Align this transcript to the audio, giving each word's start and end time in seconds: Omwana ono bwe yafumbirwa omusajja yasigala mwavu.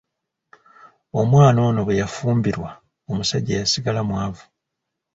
Omwana 1.19 1.59
ono 1.67 1.79
bwe 1.83 1.99
yafumbirwa 2.01 2.69
omusajja 3.09 3.55
yasigala 3.61 4.01
mwavu. 4.09 4.43